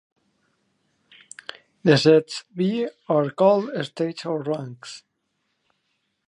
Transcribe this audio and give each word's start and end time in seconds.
The 1.83 1.95
sets 1.95 2.43
"V" 2.55 2.89
are 3.07 3.29
called 3.29 3.69
stages 3.85 4.25
or 4.25 4.41
ranks. 4.41 5.03